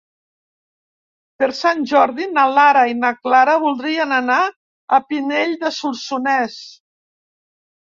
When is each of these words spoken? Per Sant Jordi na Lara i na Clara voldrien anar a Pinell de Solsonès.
Per 1.43 1.49
Sant 1.57 1.83
Jordi 1.91 2.25
na 2.39 2.47
Lara 2.55 2.85
i 2.93 2.97
na 3.03 3.13
Clara 3.21 3.57
voldrien 3.67 4.19
anar 4.21 4.41
a 4.45 5.03
Pinell 5.15 5.59
de 5.65 5.77
Solsonès. 5.81 6.63